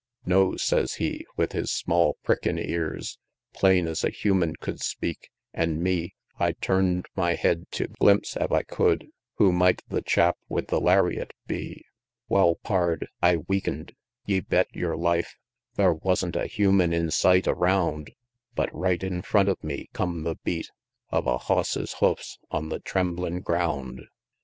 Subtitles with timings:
[0.25, 0.29] XLIII.
[0.33, 3.19] "No," sez he, with his small, prickin' ears,
[3.53, 8.51] Plain es a human could speak; an' me I turn'd my head tew glimpse ef
[8.51, 11.85] I could, Who might the chap with the lariat be.
[12.27, 13.93] Wal, Pard, I weaken'd
[14.25, 15.35] ye bet yer life!
[15.75, 18.09] Thar wasn't a human in sight around,
[18.55, 20.71] But right in front of me come the beat
[21.11, 24.05] Of a hoss's hoofs on the tremblin' ground XLIV.